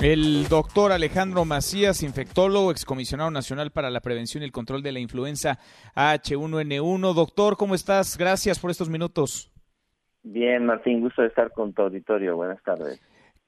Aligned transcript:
El 0.00 0.48
doctor 0.48 0.92
Alejandro 0.92 1.44
Macías, 1.44 2.02
infectólogo, 2.02 2.70
excomisionado 2.70 3.30
nacional 3.30 3.70
para 3.70 3.90
la 3.90 4.00
prevención 4.00 4.42
y 4.42 4.46
el 4.46 4.52
control 4.52 4.82
de 4.82 4.92
la 4.92 5.00
influenza 5.00 5.58
H1N1. 5.94 7.14
Doctor, 7.14 7.56
¿cómo 7.56 7.74
estás? 7.74 8.16
Gracias 8.16 8.58
por 8.58 8.70
estos 8.70 8.88
minutos. 8.88 9.50
Bien, 10.22 10.64
Martín, 10.64 11.00
gusto 11.00 11.22
de 11.22 11.28
estar 11.28 11.52
con 11.52 11.72
tu 11.72 11.82
auditorio. 11.82 12.36
Buenas 12.36 12.62
tardes. 12.62 13.00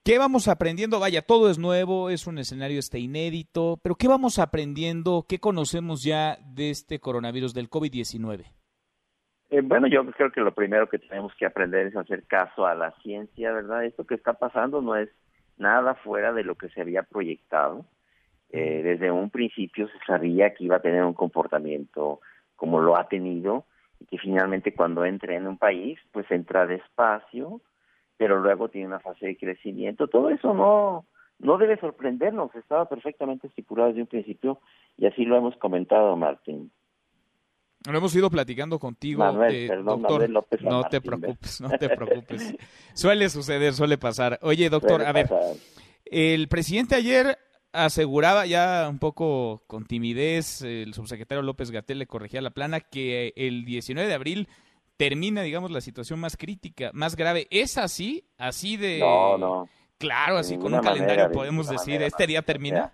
¿Qué 0.04 0.18
vamos 0.18 0.48
aprendiendo? 0.48 0.98
Vaya, 0.98 1.22
todo 1.22 1.50
es 1.50 1.58
nuevo, 1.58 2.10
es 2.10 2.26
un 2.26 2.38
escenario 2.38 2.78
este 2.78 2.98
inédito, 2.98 3.78
pero 3.82 3.94
¿qué 3.94 4.08
vamos 4.08 4.38
aprendiendo? 4.38 5.24
¿Qué 5.28 5.38
conocemos 5.38 6.02
ya 6.02 6.38
de 6.54 6.70
este 6.70 6.98
coronavirus 6.98 7.54
del 7.54 7.70
COVID-19? 7.70 8.44
Eh, 9.50 9.60
bueno, 9.62 9.88
yo 9.88 10.04
creo 10.12 10.30
que 10.30 10.40
lo 10.40 10.54
primero 10.54 10.88
que 10.88 10.98
tenemos 10.98 11.34
que 11.34 11.44
aprender 11.44 11.88
es 11.88 11.96
hacer 11.96 12.24
caso 12.26 12.66
a 12.66 12.74
la 12.74 12.92
ciencia, 13.02 13.52
¿verdad? 13.52 13.84
Esto 13.84 14.06
que 14.06 14.14
está 14.14 14.34
pasando 14.34 14.80
no 14.80 14.96
es 14.96 15.10
nada 15.60 15.94
fuera 15.94 16.32
de 16.32 16.42
lo 16.42 16.56
que 16.56 16.68
se 16.70 16.80
había 16.80 17.02
proyectado. 17.02 17.84
Eh, 18.50 18.82
desde 18.82 19.12
un 19.12 19.30
principio 19.30 19.86
se 19.88 19.98
sabía 20.06 20.54
que 20.54 20.64
iba 20.64 20.76
a 20.76 20.82
tener 20.82 21.04
un 21.04 21.14
comportamiento 21.14 22.20
como 22.56 22.80
lo 22.80 22.98
ha 22.98 23.06
tenido 23.06 23.64
y 24.00 24.06
que 24.06 24.18
finalmente 24.18 24.74
cuando 24.74 25.04
entre 25.04 25.36
en 25.36 25.46
un 25.46 25.56
país, 25.56 25.98
pues 26.10 26.28
entra 26.30 26.66
despacio, 26.66 27.60
pero 28.16 28.40
luego 28.40 28.68
tiene 28.68 28.88
una 28.88 28.98
fase 29.00 29.26
de 29.26 29.36
crecimiento. 29.36 30.08
Todo 30.08 30.30
eso 30.30 30.52
no, 30.52 31.06
no 31.38 31.58
debe 31.58 31.78
sorprendernos, 31.78 32.54
estaba 32.54 32.88
perfectamente 32.88 33.46
estipulado 33.46 33.88
desde 33.88 34.02
un 34.02 34.08
principio 34.08 34.60
y 34.96 35.06
así 35.06 35.24
lo 35.24 35.36
hemos 35.36 35.56
comentado, 35.56 36.16
Martín. 36.16 36.72
Lo 37.88 37.96
hemos 37.96 38.14
ido 38.14 38.28
platicando 38.30 38.78
contigo, 38.78 39.20
Manuel, 39.20 39.68
perdón, 39.68 40.02
doctor. 40.02 40.28
López 40.28 40.62
no 40.62 40.84
te 40.84 41.00
preocupes, 41.00 41.60
no 41.62 41.70
te 41.70 41.88
preocupes. 41.88 42.54
suele 42.94 43.30
suceder, 43.30 43.72
suele 43.72 43.96
pasar. 43.96 44.38
Oye, 44.42 44.68
doctor, 44.68 45.02
a 45.02 45.12
ver, 45.12 45.30
el 46.04 46.48
presidente 46.48 46.94
ayer 46.94 47.38
aseguraba 47.72 48.44
ya 48.44 48.86
un 48.90 48.98
poco 48.98 49.62
con 49.66 49.86
timidez, 49.86 50.60
el 50.60 50.92
subsecretario 50.92 51.40
López 51.40 51.70
Gatel 51.70 52.00
le 52.00 52.06
corregía 52.06 52.42
la 52.42 52.50
plana, 52.50 52.80
que 52.80 53.32
el 53.36 53.64
19 53.64 54.08
de 54.08 54.14
abril 54.14 54.48
termina, 54.98 55.40
digamos, 55.40 55.70
la 55.70 55.80
situación 55.80 56.20
más 56.20 56.36
crítica, 56.36 56.90
más 56.92 57.16
grave. 57.16 57.46
¿Es 57.50 57.78
así? 57.78 58.28
¿Así 58.36 58.76
de...? 58.76 58.98
No, 58.98 59.38
no. 59.38 59.68
Claro, 59.96 60.36
así 60.36 60.58
con 60.58 60.74
un 60.74 60.80
calendario 60.80 61.30
podemos 61.30 61.68
decir, 61.68 62.02
¿este 62.02 62.26
día 62.26 62.42
termina? 62.42 62.92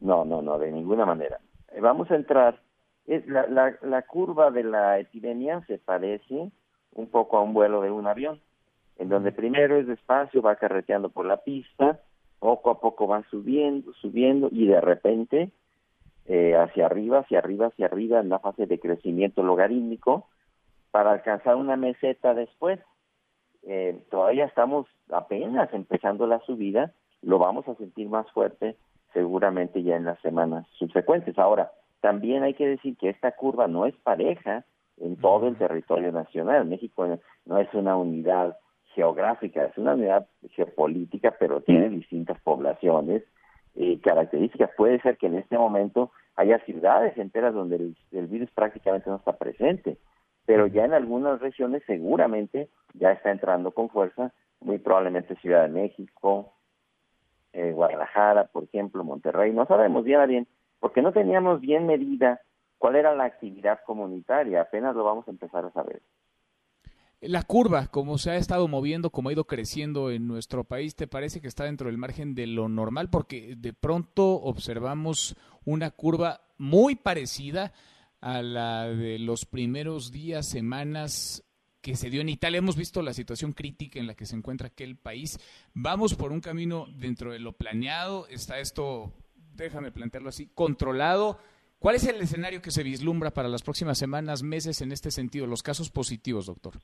No, 0.00 0.24
no, 0.24 0.42
no, 0.42 0.58
de 0.58 0.70
ninguna 0.70 1.06
manera. 1.06 1.40
Vamos 1.80 2.10
a 2.10 2.16
entrar 2.16 2.60
es 3.08 3.26
la, 3.26 3.46
la, 3.46 3.74
la 3.82 4.02
curva 4.02 4.50
de 4.50 4.62
la 4.62 4.98
epidemia 4.98 5.64
se 5.66 5.78
parece 5.78 6.50
un 6.94 7.06
poco 7.08 7.38
a 7.38 7.42
un 7.42 7.54
vuelo 7.54 7.80
de 7.80 7.90
un 7.90 8.06
avión, 8.06 8.40
en 8.98 9.08
donde 9.08 9.32
primero 9.32 9.76
es 9.76 9.86
despacio, 9.86 10.42
va 10.42 10.56
carreteando 10.56 11.08
por 11.08 11.24
la 11.24 11.38
pista, 11.38 12.00
poco 12.38 12.70
a 12.70 12.80
poco 12.80 13.08
va 13.08 13.24
subiendo, 13.30 13.92
subiendo 13.94 14.48
y 14.52 14.66
de 14.66 14.80
repente 14.80 15.50
eh, 16.26 16.54
hacia 16.54 16.86
arriba, 16.86 17.20
hacia 17.20 17.38
arriba, 17.38 17.68
hacia 17.68 17.86
arriba 17.86 18.20
en 18.20 18.28
la 18.28 18.38
fase 18.38 18.66
de 18.66 18.78
crecimiento 18.78 19.42
logarítmico 19.42 20.28
para 20.90 21.12
alcanzar 21.12 21.56
una 21.56 21.76
meseta 21.76 22.34
después. 22.34 22.78
Eh, 23.62 23.98
todavía 24.10 24.44
estamos 24.44 24.86
apenas 25.10 25.72
empezando 25.72 26.26
la 26.26 26.40
subida, 26.40 26.92
lo 27.22 27.38
vamos 27.38 27.66
a 27.68 27.74
sentir 27.76 28.08
más 28.08 28.30
fuerte 28.32 28.76
seguramente 29.14 29.82
ya 29.82 29.96
en 29.96 30.04
las 30.04 30.20
semanas 30.20 30.66
subsecuentes. 30.78 31.38
Ahora, 31.38 31.72
también 32.00 32.42
hay 32.42 32.54
que 32.54 32.66
decir 32.66 32.96
que 32.96 33.08
esta 33.08 33.32
curva 33.32 33.66
no 33.66 33.86
es 33.86 33.94
pareja 33.96 34.64
en 34.98 35.16
todo 35.16 35.48
el 35.48 35.56
territorio 35.56 36.12
nacional. 36.12 36.66
México 36.66 37.18
no 37.44 37.58
es 37.58 37.72
una 37.74 37.96
unidad 37.96 38.56
geográfica, 38.94 39.64
es 39.64 39.76
una 39.78 39.94
unidad 39.94 40.26
geopolítica, 40.50 41.34
pero 41.38 41.60
tiene 41.60 41.88
distintas 41.88 42.40
poblaciones 42.40 43.22
y 43.74 43.98
características. 43.98 44.70
Puede 44.76 45.00
ser 45.00 45.16
que 45.18 45.26
en 45.26 45.36
este 45.36 45.56
momento 45.56 46.10
haya 46.36 46.58
ciudades 46.64 47.16
enteras 47.18 47.54
donde 47.54 47.94
el, 48.12 48.26
virus 48.26 48.50
prácticamente 48.52 49.10
no 49.10 49.16
está 49.16 49.36
presente, 49.36 49.98
pero 50.46 50.66
ya 50.66 50.84
en 50.84 50.94
algunas 50.94 51.40
regiones 51.40 51.82
seguramente 51.86 52.68
ya 52.94 53.12
está 53.12 53.30
entrando 53.30 53.72
con 53.72 53.88
fuerza, 53.88 54.32
muy 54.60 54.78
probablemente 54.78 55.36
Ciudad 55.36 55.62
de 55.62 55.68
México, 55.68 56.52
eh, 57.52 57.72
Guadalajara, 57.72 58.44
por 58.44 58.64
ejemplo, 58.64 59.04
Monterrey, 59.04 59.52
no 59.52 59.66
sabemos 59.66 60.04
bien 60.04 60.28
bien 60.28 60.46
porque 60.80 61.02
no 61.02 61.12
teníamos 61.12 61.60
bien 61.60 61.86
medida 61.86 62.40
cuál 62.78 62.96
era 62.96 63.14
la 63.14 63.24
actividad 63.24 63.80
comunitaria, 63.86 64.62
apenas 64.62 64.94
lo 64.94 65.04
vamos 65.04 65.26
a 65.28 65.30
empezar 65.30 65.64
a 65.64 65.72
saber. 65.72 66.02
La 67.20 67.42
curva, 67.42 67.88
como 67.88 68.16
se 68.16 68.30
ha 68.30 68.36
estado 68.36 68.68
moviendo, 68.68 69.10
como 69.10 69.28
ha 69.28 69.32
ido 69.32 69.44
creciendo 69.44 70.12
en 70.12 70.28
nuestro 70.28 70.62
país, 70.62 70.94
¿te 70.94 71.08
parece 71.08 71.40
que 71.40 71.48
está 71.48 71.64
dentro 71.64 71.88
del 71.88 71.98
margen 71.98 72.36
de 72.36 72.46
lo 72.46 72.68
normal? 72.68 73.10
Porque 73.10 73.56
de 73.56 73.72
pronto 73.72 74.34
observamos 74.34 75.36
una 75.64 75.90
curva 75.90 76.42
muy 76.58 76.94
parecida 76.94 77.72
a 78.20 78.40
la 78.42 78.86
de 78.86 79.18
los 79.18 79.46
primeros 79.46 80.12
días, 80.12 80.48
semanas 80.48 81.44
que 81.80 81.96
se 81.96 82.08
dio 82.08 82.20
en 82.20 82.28
Italia. 82.28 82.58
Hemos 82.58 82.76
visto 82.76 83.02
la 83.02 83.12
situación 83.12 83.52
crítica 83.52 83.98
en 83.98 84.06
la 84.06 84.14
que 84.14 84.26
se 84.26 84.36
encuentra 84.36 84.68
aquel 84.68 84.96
país. 84.96 85.40
Vamos 85.74 86.14
por 86.14 86.30
un 86.30 86.40
camino 86.40 86.86
dentro 86.94 87.32
de 87.32 87.40
lo 87.40 87.52
planeado. 87.52 88.28
Está 88.28 88.60
esto 88.60 89.12
déjame 89.64 89.92
plantearlo 89.92 90.28
así, 90.28 90.48
controlado. 90.54 91.38
¿Cuál 91.78 91.96
es 91.96 92.08
el 92.08 92.20
escenario 92.20 92.60
que 92.60 92.70
se 92.70 92.82
vislumbra 92.82 93.30
para 93.30 93.48
las 93.48 93.62
próximas 93.62 93.98
semanas, 93.98 94.42
meses 94.42 94.80
en 94.82 94.90
este 94.90 95.10
sentido, 95.10 95.46
los 95.46 95.62
casos 95.62 95.90
positivos, 95.90 96.46
doctor? 96.46 96.74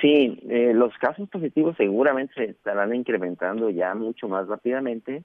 Sí, 0.00 0.40
eh, 0.48 0.72
los 0.74 0.92
casos 0.98 1.28
positivos 1.28 1.76
seguramente 1.76 2.34
se 2.34 2.44
estarán 2.50 2.94
incrementando 2.94 3.70
ya 3.70 3.94
mucho 3.94 4.28
más 4.28 4.48
rápidamente 4.48 5.22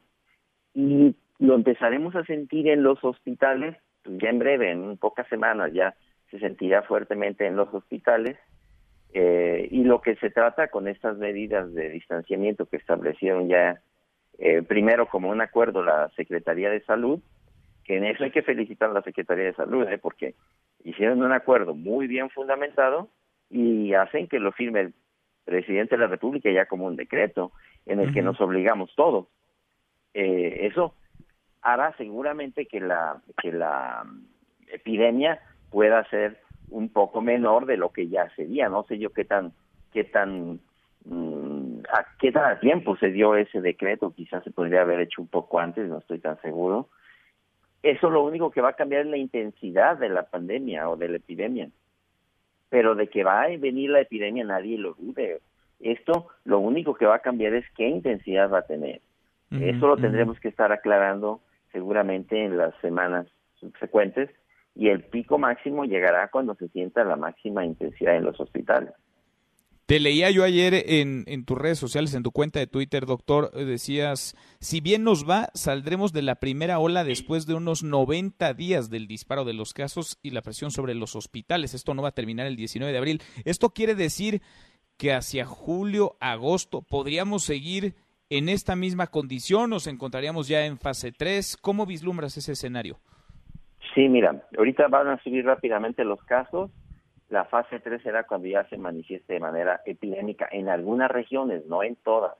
y 0.73 1.15
lo 1.39 1.55
empezaremos 1.55 2.15
a 2.15 2.23
sentir 2.25 2.67
en 2.67 2.83
los 2.83 3.03
hospitales 3.03 3.77
pues, 4.03 4.19
ya 4.19 4.29
en 4.29 4.39
breve, 4.39 4.71
en 4.71 4.97
pocas 4.97 5.27
semanas 5.27 5.73
ya 5.73 5.95
se 6.31 6.39
sentirá 6.39 6.83
fuertemente 6.83 7.45
en 7.45 7.55
los 7.55 7.73
hospitales 7.73 8.37
eh, 9.13 9.67
y 9.71 9.83
lo 9.83 10.01
que 10.01 10.15
se 10.17 10.29
trata 10.29 10.67
con 10.67 10.87
estas 10.87 11.17
medidas 11.17 11.73
de 11.73 11.89
distanciamiento 11.89 12.65
que 12.65 12.77
establecieron 12.77 13.47
ya 13.47 13.81
eh, 14.37 14.61
primero 14.61 15.07
como 15.07 15.29
un 15.29 15.41
acuerdo 15.41 15.83
la 15.83 16.09
Secretaría 16.15 16.69
de 16.69 16.81
Salud, 16.81 17.19
que 17.83 17.97
en 17.97 18.05
eso 18.05 18.23
hay 18.23 18.31
que 18.31 18.43
felicitar 18.43 18.89
a 18.89 18.93
la 18.93 19.01
Secretaría 19.01 19.45
de 19.45 19.53
Salud, 19.53 19.87
¿eh? 19.87 19.97
porque 19.97 20.35
hicieron 20.83 21.23
un 21.23 21.31
acuerdo 21.31 21.73
muy 21.73 22.07
bien 22.07 22.29
fundamentado 22.29 23.09
y 23.49 23.93
hacen 23.93 24.27
que 24.27 24.39
lo 24.39 24.51
firme 24.51 24.81
el 24.81 24.93
presidente 25.45 25.95
de 25.95 26.01
la 26.01 26.07
República 26.07 26.51
ya 26.51 26.65
como 26.65 26.85
un 26.85 26.95
decreto 26.95 27.51
en 27.85 27.99
el 27.99 28.13
que 28.13 28.21
nos 28.21 28.39
obligamos 28.41 28.93
todos. 28.95 29.27
Eh, 30.13 30.67
eso 30.67 30.93
hará 31.61 31.95
seguramente 31.97 32.65
que 32.65 32.79
la 32.79 33.21
que 33.41 33.51
la 33.51 34.03
epidemia 34.67 35.39
pueda 35.71 36.03
ser 36.09 36.41
un 36.69 36.89
poco 36.89 37.21
menor 37.21 37.65
de 37.65 37.77
lo 37.77 37.91
que 37.91 38.09
ya 38.09 38.29
sería. 38.35 38.67
No 38.67 38.83
sé 38.83 38.99
yo 38.99 39.11
qué 39.11 39.23
tan 39.23 39.53
qué 39.93 40.03
tan 40.03 40.59
Mm, 40.59 40.66
¿A 41.91 42.05
qué 42.19 42.31
tal 42.31 42.59
tiempo 42.59 42.97
se 42.97 43.11
dio 43.11 43.35
ese 43.35 43.61
decreto? 43.61 44.13
Quizás 44.13 44.43
se 44.43 44.51
podría 44.51 44.81
haber 44.81 44.99
hecho 44.99 45.21
un 45.21 45.27
poco 45.27 45.59
antes, 45.59 45.87
no 45.87 45.99
estoy 45.99 46.19
tan 46.19 46.39
seguro. 46.41 46.89
Eso 47.83 48.09
lo 48.09 48.23
único 48.23 48.51
que 48.51 48.61
va 48.61 48.69
a 48.69 48.73
cambiar 48.73 49.01
es 49.01 49.07
la 49.07 49.17
intensidad 49.17 49.97
de 49.97 50.09
la 50.09 50.23
pandemia 50.23 50.89
o 50.89 50.97
de 50.97 51.09
la 51.09 51.17
epidemia. 51.17 51.69
Pero 52.69 52.95
de 52.95 53.07
que 53.07 53.23
va 53.23 53.43
a 53.43 53.57
venir 53.57 53.89
la 53.89 54.01
epidemia 54.01 54.43
nadie 54.43 54.77
lo 54.77 54.93
dude. 54.95 55.39
Esto 55.79 56.27
lo 56.43 56.59
único 56.59 56.95
que 56.95 57.05
va 57.05 57.15
a 57.15 57.19
cambiar 57.19 57.53
es 57.53 57.65
qué 57.75 57.87
intensidad 57.87 58.51
va 58.51 58.59
a 58.59 58.67
tener. 58.67 59.01
Eso 59.51 59.87
lo 59.87 59.95
tendremos 59.95 60.37
que 60.41 60.49
estar 60.49 60.73
aclarando 60.73 61.39
seguramente 61.71 62.43
en 62.43 62.57
las 62.57 62.75
semanas 62.81 63.27
subsecuentes 63.55 64.29
y 64.75 64.89
el 64.89 65.03
pico 65.03 65.37
máximo 65.37 65.85
llegará 65.85 66.27
cuando 66.27 66.55
se 66.55 66.67
sienta 66.69 67.05
la 67.05 67.15
máxima 67.15 67.63
intensidad 67.63 68.15
en 68.15 68.25
los 68.25 68.39
hospitales. 68.39 68.91
Te 69.87 70.01
leía 70.01 70.29
yo 70.31 70.43
ayer 70.43 70.73
en, 70.73 71.23
en, 71.27 71.45
tus 71.45 71.57
redes 71.57 71.79
sociales, 71.79 72.13
en 72.13 72.21
tu 72.21 72.31
cuenta 72.33 72.59
de 72.59 72.67
Twitter, 72.67 73.05
doctor, 73.05 73.51
eh, 73.53 73.63
decías, 73.63 74.35
si 74.59 74.81
bien 74.81 75.05
nos 75.05 75.23
va, 75.23 75.47
saldremos 75.53 76.11
de 76.11 76.23
la 76.23 76.35
primera 76.35 76.79
ola 76.79 77.05
después 77.05 77.47
de 77.47 77.53
unos 77.53 77.83
90 77.83 78.53
días 78.53 78.89
del 78.89 79.07
disparo 79.07 79.45
de 79.45 79.53
los 79.53 79.73
casos 79.73 80.19
y 80.21 80.31
la 80.31 80.41
presión 80.41 80.71
sobre 80.71 80.93
los 80.93 81.15
hospitales. 81.15 81.73
Esto 81.73 81.93
no 81.93 82.01
va 82.01 82.09
a 82.09 82.15
terminar 82.15 82.47
el 82.47 82.57
19 82.57 82.91
de 82.91 82.97
abril. 82.97 83.21
Esto 83.45 83.69
quiere 83.69 83.95
decir 83.95 84.41
que 84.97 85.13
hacia 85.13 85.45
julio, 85.45 86.17
agosto, 86.19 86.81
podríamos 86.81 87.45
seguir 87.45 87.95
en 88.29 88.49
esta 88.49 88.75
misma 88.75 89.07
condición, 89.07 89.69
nos 89.69 89.87
encontraríamos 89.87 90.49
ya 90.49 90.65
en 90.65 90.77
fase 90.77 91.13
3. 91.13 91.55
¿Cómo 91.55 91.85
vislumbras 91.85 92.35
ese 92.35 92.51
escenario? 92.51 92.99
Sí, 93.95 94.09
mira, 94.09 94.43
ahorita 94.57 94.89
van 94.89 95.07
a 95.07 95.23
subir 95.23 95.45
rápidamente 95.45 96.03
los 96.03 96.21
casos 96.25 96.71
la 97.29 97.45
fase 97.45 97.79
3 97.79 98.01
será 98.01 98.23
cuando 98.23 98.47
ya 98.47 98.63
se 98.69 98.77
manifieste 98.77 99.33
de 99.33 99.39
manera 99.39 99.81
epidémica 99.85 100.47
en 100.51 100.69
algunas 100.69 101.11
regiones, 101.11 101.65
no 101.65 101.83
en 101.83 101.95
todas. 101.97 102.35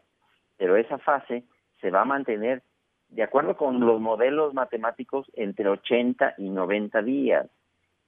Pero 0.58 0.76
esa 0.78 0.98
fase 0.98 1.44
se 1.82 1.92
va 1.92 2.02
a 2.02 2.06
mantener, 2.06 2.64
de 3.10 3.24
acuerdo 3.24 3.58
con 3.58 3.80
los 3.80 4.00
modelos 4.00 4.54
matemáticos, 4.54 5.30
entre 5.34 5.68
80 5.68 6.36
y 6.38 6.50
90 6.50 7.02
días. 7.02 7.48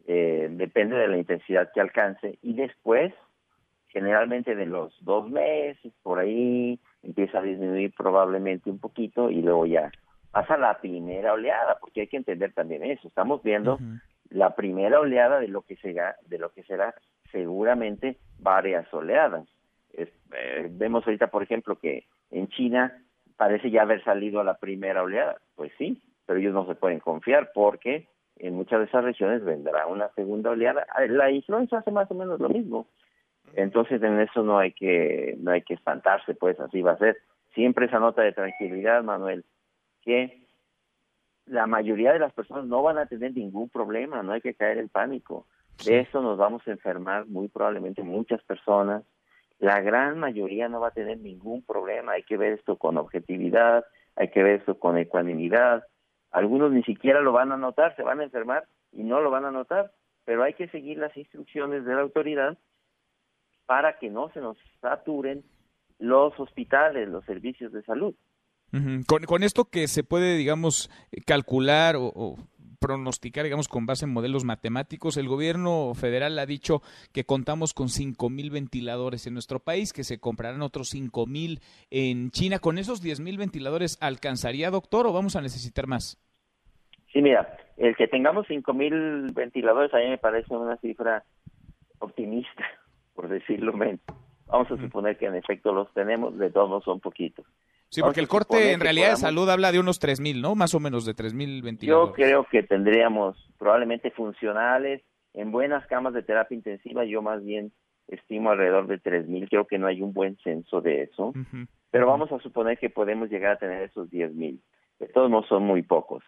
Eh, 0.07 0.47
depende 0.51 0.95
de 0.95 1.07
la 1.07 1.17
intensidad 1.17 1.71
que 1.73 1.81
alcance. 1.81 2.39
Y 2.41 2.53
después 2.53 3.13
generalmente 3.89 4.55
de 4.55 4.65
los 4.65 4.93
dos 5.03 5.29
meses, 5.29 5.91
por 6.03 6.19
ahí 6.19 6.79
empieza 7.03 7.39
a 7.39 7.43
disminuir 7.43 7.93
probablemente 7.95 8.69
un 8.69 8.79
poquito 8.79 9.29
y 9.29 9.41
luego 9.41 9.65
ya 9.65 9.91
pasa 10.31 10.57
la 10.57 10.79
primera 10.79 11.33
oleada, 11.33 11.77
porque 11.79 12.01
hay 12.01 12.07
que 12.07 12.17
entender 12.17 12.53
también 12.53 12.83
eso. 12.83 13.07
Estamos 13.07 13.41
viendo 13.41 13.79
la 14.29 14.55
primera 14.55 14.99
oleada 14.99 15.39
de 15.39 15.47
lo 15.47 15.61
que 15.61 15.75
será, 15.77 16.15
de 16.27 16.37
lo 16.37 16.51
que 16.51 16.63
será 16.63 16.93
seguramente 17.31 18.17
varias 18.39 18.91
oleadas. 18.93 19.47
Eh, 19.93 20.67
vemos 20.71 21.05
ahorita, 21.05 21.27
por 21.27 21.43
ejemplo, 21.43 21.77
que 21.77 22.05
en 22.31 22.47
China 22.49 23.03
parece 23.37 23.71
ya 23.71 23.83
haber 23.83 24.03
salido 24.03 24.39
a 24.39 24.43
la 24.43 24.57
primera 24.57 25.03
oleada. 25.03 25.37
Pues 25.55 25.71
sí, 25.77 26.01
pero 26.25 26.39
ellos 26.39 26.53
no 26.53 26.65
se 26.67 26.75
pueden 26.75 26.99
confiar 26.99 27.51
porque 27.53 28.07
en 28.37 28.55
muchas 28.55 28.79
de 28.79 28.85
esas 28.85 29.03
regiones 29.03 29.43
vendrá 29.43 29.87
una 29.87 30.09
segunda 30.09 30.51
oleada. 30.51 30.85
Ah, 30.93 31.05
la 31.05 31.31
influenza 31.31 31.79
hace 31.79 31.91
más 31.91 32.09
o 32.11 32.15
menos 32.15 32.39
lo 32.39 32.49
mismo. 32.49 32.87
Entonces 33.55 34.01
en 34.03 34.19
eso 34.19 34.43
no 34.43 34.59
hay 34.59 34.71
que 34.73 35.35
no 35.39 35.51
hay 35.51 35.63
que 35.63 35.73
espantarse, 35.73 36.35
pues 36.35 36.59
así 36.59 36.81
va 36.81 36.91
a 36.91 36.97
ser. 36.97 37.17
Siempre 37.53 37.87
esa 37.87 37.99
nota 37.99 38.21
de 38.21 38.31
tranquilidad, 38.31 39.03
Manuel, 39.03 39.43
que 40.03 40.43
la 41.49 41.65
mayoría 41.65 42.13
de 42.13 42.19
las 42.19 42.31
personas 42.31 42.65
no 42.65 42.83
van 42.83 42.99
a 42.99 43.07
tener 43.07 43.33
ningún 43.33 43.69
problema, 43.69 44.21
no 44.21 44.33
hay 44.33 44.41
que 44.41 44.53
caer 44.53 44.77
en 44.77 44.87
pánico. 44.87 45.47
De 45.83 46.01
eso 46.01 46.21
nos 46.21 46.37
vamos 46.37 46.61
a 46.67 46.71
enfermar 46.71 47.25
muy 47.25 47.47
probablemente 47.47 48.03
muchas 48.03 48.41
personas. 48.43 49.03
La 49.57 49.81
gran 49.81 50.19
mayoría 50.19 50.69
no 50.69 50.79
va 50.79 50.89
a 50.89 50.93
tener 50.93 51.17
ningún 51.17 51.63
problema. 51.63 52.13
Hay 52.13 52.23
que 52.23 52.37
ver 52.37 52.53
esto 52.53 52.77
con 52.77 52.97
objetividad, 52.97 53.85
hay 54.15 54.29
que 54.29 54.43
ver 54.43 54.59
esto 54.59 54.77
con 54.77 54.97
ecuanimidad. 54.97 55.85
Algunos 56.31 56.71
ni 56.71 56.83
siquiera 56.83 57.21
lo 57.21 57.31
van 57.31 57.51
a 57.51 57.57
notar, 57.57 57.95
se 57.95 58.03
van 58.03 58.19
a 58.19 58.25
enfermar 58.25 58.65
y 58.91 59.03
no 59.03 59.19
lo 59.21 59.31
van 59.31 59.45
a 59.45 59.51
notar, 59.51 59.91
pero 60.25 60.43
hay 60.43 60.53
que 60.53 60.67
seguir 60.67 60.99
las 60.99 61.15
instrucciones 61.17 61.83
de 61.83 61.95
la 61.95 62.01
autoridad 62.01 62.57
para 63.65 63.97
que 63.97 64.09
no 64.09 64.29
se 64.29 64.41
nos 64.41 64.57
saturen 64.81 65.43
los 65.97 66.39
hospitales, 66.39 67.09
los 67.09 67.25
servicios 67.25 67.71
de 67.71 67.81
salud. 67.83 68.13
Con, 69.07 69.23
con, 69.23 69.43
esto 69.43 69.65
que 69.65 69.87
se 69.87 70.03
puede, 70.03 70.37
digamos, 70.37 70.89
calcular 71.25 71.95
o, 71.97 72.37
pronosticar, 72.79 73.43
digamos, 73.43 73.67
con 73.67 73.85
base 73.85 74.05
en 74.05 74.13
modelos 74.13 74.45
matemáticos, 74.45 75.17
el 75.17 75.27
gobierno 75.27 75.93
federal 75.93 76.39
ha 76.39 76.45
dicho 76.45 76.81
que 77.13 77.25
contamos 77.25 77.73
con 77.73 77.89
cinco 77.89 78.29
mil 78.29 78.49
ventiladores 78.49 79.27
en 79.27 79.33
nuestro 79.33 79.59
país, 79.59 79.93
que 79.93 80.03
se 80.03 80.19
comprarán 80.19 80.61
otros 80.61 80.89
cinco 80.89 81.25
mil 81.27 81.59
en 81.91 82.31
China. 82.31 82.59
¿Con 82.59 82.77
esos 82.77 83.01
diez 83.01 83.19
mil 83.19 83.37
ventiladores 83.37 83.97
alcanzaría, 84.01 84.71
doctor, 84.71 85.05
o 85.07 85.13
vamos 85.13 85.35
a 85.35 85.41
necesitar 85.41 85.87
más? 85.87 86.17
Sí, 87.11 87.21
mira, 87.21 87.57
el 87.77 87.95
que 87.95 88.07
tengamos 88.07 88.47
cinco 88.47 88.73
mil 88.73 89.31
ventiladores 89.33 89.93
a 89.93 89.97
mí 89.97 90.07
me 90.07 90.17
parece 90.17 90.53
una 90.53 90.77
cifra 90.77 91.23
optimista, 91.99 92.63
por 93.13 93.27
decirlo 93.27 93.73
menos. 93.73 94.01
Vamos 94.47 94.71
a 94.71 94.77
suponer 94.77 95.17
que 95.17 95.27
en 95.27 95.35
efecto 95.35 95.71
los 95.71 95.93
tenemos, 95.93 96.35
de 96.37 96.49
todos 96.49 96.83
son 96.83 96.99
poquitos. 96.99 97.45
Sí, 97.89 98.01
porque 98.01 98.19
el 98.19 98.27
corte 98.27 98.71
en 98.71 98.79
realidad 98.79 99.11
de 99.11 99.17
salud 99.17 99.49
habla 99.49 99.71
de 99.71 99.79
unos 99.79 99.99
3.000, 99.99 100.41
¿no? 100.41 100.55
Más 100.55 100.75
o 100.75 100.79
menos 100.79 101.05
de 101.05 101.15
3.000 101.15 101.63
ventiladores. 101.63 102.09
Yo 102.09 102.13
creo 102.13 102.47
que 102.49 102.61
tendríamos 102.63 103.35
probablemente 103.57 104.11
funcionales 104.11 105.01
en 105.33 105.51
buenas 105.51 105.85
camas 105.87 106.13
de 106.13 106.21
terapia 106.21 106.55
intensiva. 106.55 107.03
Yo 107.05 107.21
más 107.23 107.43
bien 107.43 107.71
estimo 108.07 108.51
alrededor 108.51 108.87
de 108.87 109.01
3.000. 109.01 109.49
Creo 109.49 109.65
que 109.65 109.79
no 109.79 109.87
hay 109.87 110.01
un 110.01 110.13
buen 110.13 110.37
censo 110.43 110.81
de 110.81 111.03
eso. 111.03 111.33
Pero 111.89 112.05
vamos 112.05 112.31
a 112.31 112.39
suponer 112.39 112.77
que 112.77 112.91
podemos 112.91 113.29
llegar 113.29 113.53
a 113.53 113.59
tener 113.59 113.81
esos 113.81 114.09
10.000. 114.09 114.59
De 114.99 115.07
todos 115.07 115.29
modos 115.29 115.47
son 115.47 115.63
muy 115.63 115.81
pocos. 115.81 116.23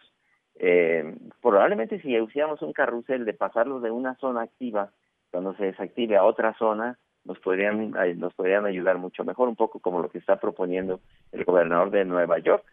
Eh, 0.56 1.16
probablemente 1.40 2.00
si 2.02 2.20
usáramos 2.20 2.60
un 2.62 2.72
carrusel 2.72 3.24
de 3.24 3.34
pasarlo 3.34 3.80
de 3.80 3.90
una 3.90 4.16
zona 4.16 4.42
activa 4.42 4.92
cuando 5.30 5.54
se 5.56 5.66
desactive 5.66 6.16
a 6.16 6.24
otra 6.24 6.54
zona, 6.58 6.98
nos 7.24 7.38
podrían 7.38 7.92
nos 8.18 8.34
podrían 8.34 8.66
ayudar 8.66 8.98
mucho 8.98 9.24
mejor 9.24 9.48
un 9.48 9.56
poco 9.56 9.78
como 9.78 10.00
lo 10.00 10.08
que 10.08 10.18
está 10.18 10.36
proponiendo 10.36 11.00
el 11.30 11.44
gobernador 11.44 11.90
de 11.90 12.04
Nueva 12.04 12.38
York. 12.38 12.64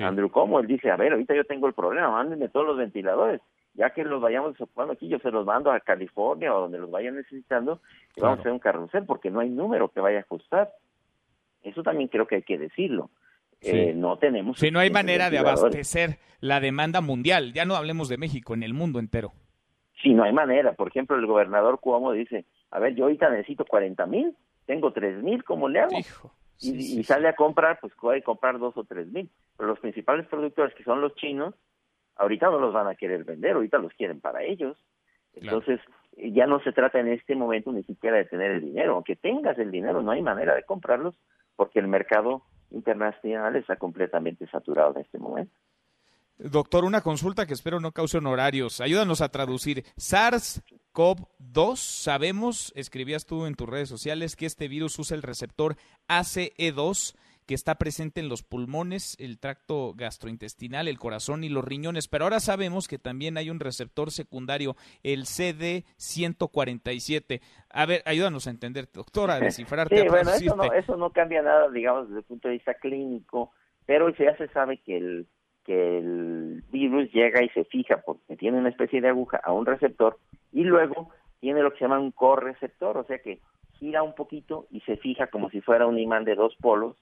Andrew 0.00 0.30
Como 0.30 0.58
él 0.58 0.66
dice 0.66 0.90
a 0.90 0.96
ver 0.96 1.12
ahorita 1.12 1.34
yo 1.34 1.44
tengo 1.44 1.68
el 1.68 1.74
problema 1.74 2.10
mándenme 2.10 2.48
todos 2.48 2.66
los 2.66 2.76
ventiladores 2.76 3.40
ya 3.74 3.90
que 3.90 4.02
los 4.02 4.20
vayamos 4.20 4.54
desocupando 4.54 4.94
aquí 4.94 5.06
yo 5.06 5.20
se 5.20 5.30
los 5.30 5.46
mando 5.46 5.70
a 5.70 5.78
California 5.78 6.52
o 6.52 6.62
donde 6.62 6.78
los 6.78 6.90
vayan 6.90 7.14
necesitando 7.14 7.80
y 8.16 8.20
vamos 8.20 8.38
a 8.38 8.40
hacer 8.40 8.52
un 8.52 8.58
carrusel 8.58 9.04
porque 9.04 9.30
no 9.30 9.38
hay 9.38 9.48
número 9.48 9.88
que 9.88 10.00
vaya 10.00 10.18
a 10.18 10.22
ajustar 10.22 10.72
eso 11.62 11.82
también 11.82 12.08
creo 12.08 12.26
que 12.26 12.36
hay 12.36 12.42
que 12.42 12.58
decirlo. 12.58 13.10
Eh, 13.60 13.94
no 13.94 14.18
tenemos 14.18 14.58
si 14.58 14.70
no 14.70 14.80
hay 14.80 14.90
manera 14.90 15.30
de 15.30 15.38
abastecer 15.38 16.18
la 16.40 16.60
demanda 16.60 17.00
mundial 17.00 17.52
ya 17.52 17.64
no 17.64 17.76
hablemos 17.76 18.08
de 18.08 18.18
México 18.18 18.54
en 18.54 18.64
el 18.64 18.74
mundo 18.74 18.98
entero. 18.98 19.32
Si 20.02 20.12
no 20.12 20.24
hay 20.24 20.32
manera. 20.32 20.74
Por 20.74 20.88
ejemplo 20.88 21.16
el 21.16 21.26
gobernador 21.26 21.78
Cuomo 21.80 22.12
dice 22.12 22.44
a 22.76 22.78
ver, 22.78 22.94
yo 22.94 23.04
ahorita 23.04 23.30
necesito 23.30 23.64
40 23.64 24.04
mil, 24.04 24.36
tengo 24.66 24.92
3 24.92 25.22
mil, 25.22 25.42
¿cómo 25.44 25.66
le 25.66 25.80
hago? 25.80 25.96
y, 26.60 27.02
sale 27.04 27.28
a 27.28 27.34
comprar, 27.34 27.78
pues 27.80 27.94
puede 27.98 28.22
comprar 28.22 28.58
dos 28.58 28.76
o 28.76 28.84
tres 28.84 29.06
mil. 29.08 29.30
Pero 29.56 29.70
los 29.70 29.78
principales 29.80 30.26
productores, 30.26 30.74
que 30.74 30.84
son 30.84 31.00
los 31.00 31.14
chinos, 31.14 31.54
ahorita 32.16 32.50
no 32.50 32.58
los 32.58 32.74
van 32.74 32.86
a 32.86 32.94
querer 32.94 33.24
vender, 33.24 33.52
ahorita 33.52 33.78
los 33.78 33.94
quieren 33.94 34.20
para 34.20 34.42
ellos. 34.42 34.76
Entonces, 35.32 35.80
ya 36.16 36.46
no 36.46 36.60
se 36.60 36.72
trata 36.72 37.00
en 37.00 37.08
este 37.08 37.34
momento 37.34 37.72
ni 37.72 37.82
siquiera 37.82 38.18
de 38.18 38.26
tener 38.26 38.50
el 38.50 38.60
dinero. 38.60 38.94
Aunque 38.94 39.16
tengas 39.16 39.58
el 39.58 39.70
dinero, 39.70 40.02
no 40.02 40.10
hay 40.10 40.20
manera 40.20 40.54
de 40.54 40.64
comprarlos 40.64 41.14
porque 41.56 41.78
el 41.78 41.88
mercado 41.88 42.42
internacional 42.70 43.56
está 43.56 43.76
completamente 43.76 44.46
saturado 44.48 44.94
en 44.96 45.02
este 45.02 45.18
momento. 45.18 45.54
Doctor, 46.38 46.84
una 46.84 47.00
consulta 47.00 47.46
que 47.46 47.54
espero 47.54 47.80
no 47.80 47.92
cause 47.92 48.18
honorarios. 48.18 48.82
Ayúdanos 48.82 49.22
a 49.22 49.30
traducir. 49.30 49.84
SARS-CoV-2, 50.96 51.76
sabemos, 51.76 52.72
escribías 52.74 53.26
tú 53.26 53.44
en 53.46 53.54
tus 53.54 53.68
redes 53.68 53.88
sociales, 53.88 54.34
que 54.36 54.46
este 54.46 54.66
virus 54.68 54.98
usa 54.98 55.16
el 55.16 55.22
receptor 55.22 55.76
ACE2 56.08 57.16
que 57.46 57.54
está 57.54 57.76
presente 57.76 58.20
en 58.20 58.28
los 58.28 58.42
pulmones, 58.42 59.16
el 59.20 59.38
tracto 59.38 59.94
gastrointestinal, 59.94 60.88
el 60.88 60.98
corazón 60.98 61.44
y 61.44 61.48
los 61.48 61.64
riñones. 61.64 62.08
Pero 62.08 62.24
ahora 62.24 62.40
sabemos 62.40 62.88
que 62.88 62.98
también 62.98 63.38
hay 63.38 63.50
un 63.50 63.60
receptor 63.60 64.10
secundario, 64.10 64.74
el 65.04 65.26
CD147. 65.26 67.40
A 67.70 67.86
ver, 67.86 68.02
ayúdanos 68.04 68.48
a 68.48 68.50
entender, 68.50 68.88
doctor, 68.92 69.30
a 69.30 69.38
descifrarte. 69.38 69.96
Sí, 70.02 70.08
bueno, 70.08 70.32
eso 70.32 70.56
no, 70.56 70.72
eso 70.72 70.96
no 70.96 71.10
cambia 71.10 71.40
nada, 71.40 71.70
digamos, 71.70 72.08
desde 72.08 72.18
el 72.18 72.24
punto 72.24 72.48
de 72.48 72.54
vista 72.54 72.74
clínico, 72.74 73.52
pero 73.86 74.08
ya 74.08 74.36
se 74.36 74.48
sabe 74.48 74.78
que 74.78 74.96
el 74.96 75.28
que 75.66 75.98
el 75.98 76.62
virus 76.70 77.12
llega 77.12 77.42
y 77.42 77.48
se 77.50 77.64
fija 77.64 78.00
porque 78.06 78.36
tiene 78.36 78.58
una 78.58 78.68
especie 78.68 79.00
de 79.00 79.08
aguja 79.08 79.40
a 79.42 79.52
un 79.52 79.66
receptor 79.66 80.16
y 80.56 80.64
luego 80.64 81.10
tiene 81.38 81.60
lo 81.62 81.70
que 81.70 81.78
se 81.78 81.84
llama 81.84 81.98
un 81.98 82.12
correceptor, 82.12 82.96
o 82.96 83.04
sea 83.04 83.18
que 83.18 83.40
gira 83.78 84.02
un 84.02 84.14
poquito 84.14 84.66
y 84.70 84.80
se 84.80 84.96
fija 84.96 85.26
como 85.26 85.50
si 85.50 85.60
fuera 85.60 85.86
un 85.86 85.98
imán 85.98 86.24
de 86.24 86.34
dos 86.34 86.56
polos 86.56 86.96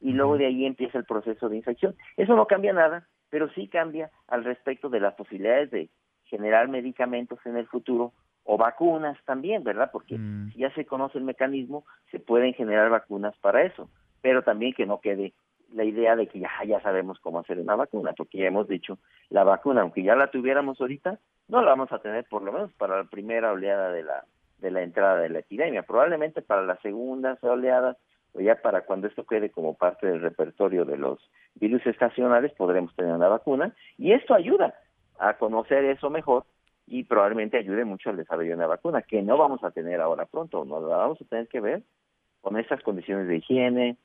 y 0.00 0.12
luego 0.12 0.38
de 0.38 0.46
ahí 0.46 0.64
empieza 0.64 0.96
el 0.96 1.04
proceso 1.04 1.50
de 1.50 1.56
infección. 1.56 1.94
Eso 2.16 2.34
no 2.34 2.46
cambia 2.46 2.72
nada, 2.72 3.06
pero 3.28 3.50
sí 3.50 3.68
cambia 3.68 4.10
al 4.26 4.42
respecto 4.42 4.88
de 4.88 5.00
las 5.00 5.12
posibilidades 5.14 5.70
de 5.70 5.90
generar 6.24 6.68
medicamentos 6.68 7.38
en 7.44 7.58
el 7.58 7.66
futuro 7.66 8.14
o 8.42 8.56
vacunas 8.56 9.18
también, 9.26 9.62
¿verdad? 9.64 9.90
Porque 9.92 10.16
mm. 10.16 10.52
si 10.52 10.60
ya 10.60 10.72
se 10.74 10.86
conoce 10.86 11.18
el 11.18 11.24
mecanismo, 11.24 11.84
se 12.10 12.20
pueden 12.20 12.54
generar 12.54 12.88
vacunas 12.88 13.36
para 13.42 13.64
eso, 13.64 13.90
pero 14.22 14.42
también 14.42 14.72
que 14.72 14.86
no 14.86 15.00
quede 15.00 15.34
la 15.74 15.84
idea 15.84 16.16
de 16.16 16.26
que 16.26 16.38
ya, 16.38 16.48
ya 16.66 16.80
sabemos 16.80 17.18
cómo 17.20 17.40
hacer 17.40 17.58
una 17.58 17.76
vacuna, 17.76 18.14
porque 18.16 18.38
ya 18.38 18.46
hemos 18.46 18.66
dicho, 18.66 18.98
la 19.28 19.44
vacuna, 19.44 19.82
aunque 19.82 20.02
ya 20.02 20.16
la 20.16 20.30
tuviéramos 20.30 20.80
ahorita, 20.80 21.18
no 21.48 21.62
la 21.62 21.70
vamos 21.70 21.92
a 21.92 21.98
tener 21.98 22.24
por 22.24 22.42
lo 22.42 22.52
menos 22.52 22.72
para 22.74 22.98
la 22.98 23.04
primera 23.04 23.52
oleada 23.52 23.90
de 23.90 24.02
la, 24.02 24.24
de 24.58 24.70
la 24.70 24.82
entrada 24.82 25.18
de 25.18 25.28
la 25.28 25.40
epidemia, 25.40 25.82
probablemente 25.82 26.42
para 26.42 26.62
la 26.62 26.76
segunda 26.80 27.38
oleada 27.42 27.96
o 28.32 28.40
ya 28.40 28.56
para 28.56 28.82
cuando 28.82 29.06
esto 29.06 29.24
quede 29.24 29.50
como 29.50 29.74
parte 29.74 30.06
del 30.06 30.20
repertorio 30.20 30.84
de 30.84 30.96
los 30.96 31.18
virus 31.54 31.86
estacionales 31.86 32.52
podremos 32.52 32.94
tener 32.96 33.12
una 33.12 33.28
vacuna. 33.28 33.74
Y 33.96 34.12
esto 34.12 34.34
ayuda 34.34 34.74
a 35.18 35.34
conocer 35.34 35.84
eso 35.84 36.10
mejor 36.10 36.44
y 36.86 37.04
probablemente 37.04 37.58
ayude 37.58 37.84
mucho 37.84 38.10
al 38.10 38.16
desarrollo 38.16 38.50
de 38.50 38.56
una 38.56 38.66
vacuna 38.66 39.02
que 39.02 39.22
no 39.22 39.38
vamos 39.38 39.62
a 39.64 39.70
tener 39.70 40.00
ahora 40.00 40.26
pronto, 40.26 40.64
no 40.64 40.80
la 40.80 40.96
vamos 40.96 41.20
a 41.20 41.24
tener 41.24 41.48
que 41.48 41.60
ver 41.60 41.82
con 42.40 42.58
esas 42.58 42.82
condiciones 42.82 43.26
de 43.26 43.36
higiene, 43.36 43.96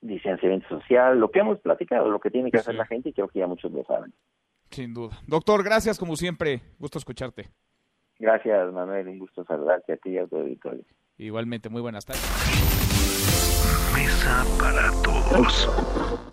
distanciamiento 0.00 0.68
social, 0.68 1.18
lo 1.18 1.30
que 1.30 1.40
hemos 1.40 1.60
platicado, 1.60 2.08
lo 2.08 2.20
que 2.20 2.30
tiene 2.30 2.50
que 2.50 2.58
hacer 2.58 2.76
la 2.76 2.86
gente 2.86 3.10
y 3.10 3.12
creo 3.12 3.28
que 3.28 3.40
ya 3.40 3.46
muchos 3.46 3.72
lo 3.72 3.84
saben. 3.84 4.12
Sin 4.70 4.94
duda. 4.94 5.18
Doctor, 5.26 5.64
gracias 5.64 5.98
como 5.98 6.16
siempre. 6.16 6.60
Gusto 6.78 6.98
escucharte. 6.98 7.50
Gracias, 8.18 8.72
Manuel. 8.72 9.08
Un 9.08 9.18
gusto 9.20 9.44
saludarte 9.44 9.92
a 9.92 9.96
ti 9.96 10.10
y 10.10 10.18
a 10.18 10.26
tu 10.26 10.36
auditorio. 10.36 10.84
Igualmente, 11.16 11.68
muy 11.68 11.80
buenas 11.80 12.04
tardes. 12.04 12.22
Mesa 13.94 14.44
para 14.60 14.90
todos. 15.02 16.27